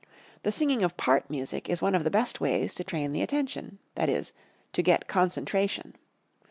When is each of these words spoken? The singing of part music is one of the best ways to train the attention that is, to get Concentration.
The 0.41 0.51
singing 0.51 0.81
of 0.81 0.97
part 0.97 1.29
music 1.29 1.69
is 1.69 1.79
one 1.79 1.93
of 1.93 2.03
the 2.03 2.09
best 2.09 2.41
ways 2.41 2.73
to 2.73 2.83
train 2.83 3.11
the 3.11 3.21
attention 3.21 3.77
that 3.93 4.09
is, 4.09 4.33
to 4.73 4.81
get 4.81 5.07
Concentration. 5.07 5.95